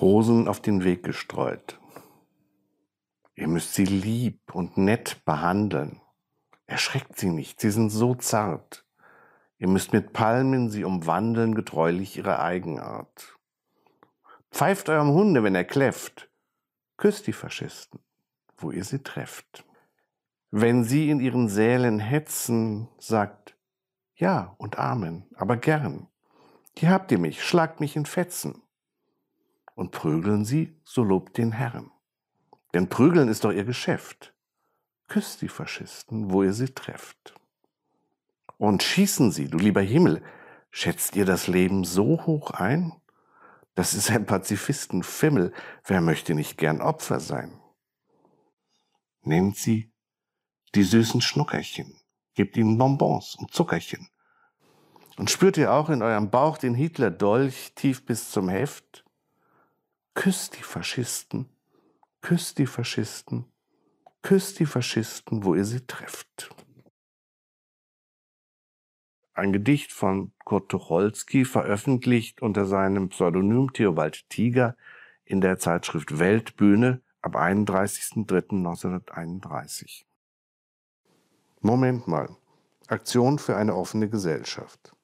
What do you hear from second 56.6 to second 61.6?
Hitler-Dolch tief bis zum Heft? Küsst die Faschisten,